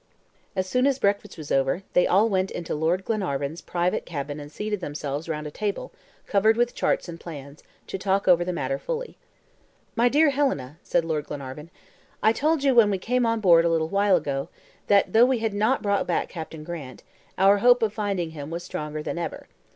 As 0.55 0.65
soon 0.67 0.87
as 0.87 0.97
breakfast 0.97 1.37
was 1.37 1.51
over 1.51 1.83
they 1.93 2.07
all 2.07 2.27
went 2.27 2.49
into 2.49 2.73
Lord 2.73 3.05
Glenarvan's 3.05 3.61
private 3.61 4.03
cabin 4.03 4.39
and 4.39 4.51
seated 4.51 4.79
themselves 4.79 5.29
round 5.29 5.45
a 5.45 5.51
table 5.51 5.91
covered 6.25 6.57
with 6.57 6.73
charts 6.73 7.07
and 7.07 7.19
plans, 7.19 7.61
to 7.85 7.99
talk 7.99 8.27
over 8.27 8.43
the 8.43 8.51
matter 8.51 8.79
fully. 8.79 9.15
"My 9.95 10.09
dear 10.09 10.31
Helena," 10.31 10.79
said 10.81 11.05
Lord 11.05 11.25
Glenarvan, 11.27 11.69
"I 12.23 12.33
told 12.33 12.63
you, 12.63 12.73
when 12.73 12.89
we 12.89 12.97
came 12.97 13.27
on 13.27 13.41
board 13.41 13.63
a 13.63 13.69
little 13.69 13.89
while 13.89 14.15
ago, 14.15 14.49
that 14.87 15.13
though 15.13 15.25
we 15.25 15.37
had 15.37 15.53
not 15.53 15.83
brought 15.83 16.07
back 16.07 16.29
Captain 16.29 16.63
Grant, 16.63 17.03
our 17.37 17.59
hope 17.59 17.83
of 17.83 17.93
finding 17.93 18.31
him 18.31 18.49
was 18.49 18.63
stronger 18.63 19.03
than 19.03 19.19
ever. 19.19 19.45